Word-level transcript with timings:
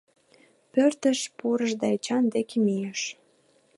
Пӧртыш 0.73 1.19
пурыш 1.37 1.71
да 1.81 1.87
Эчан 1.95 2.23
деке 2.33 2.55
мийыш. 2.65 3.01